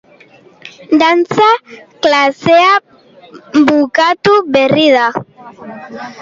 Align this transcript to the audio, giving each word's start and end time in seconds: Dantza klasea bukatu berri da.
Dantza 1.01 1.49
klasea 2.05 2.73
bukatu 3.69 4.33
berri 4.57 4.87
da. 4.97 5.07